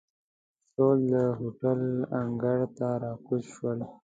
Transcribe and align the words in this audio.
ټول 0.75 0.97
د 1.13 1.13
هوټل 1.39 1.81
انګړ 2.19 2.59
ته 2.77 2.87
را 3.01 3.13
کوز 3.25 3.43
شول. 3.53 3.79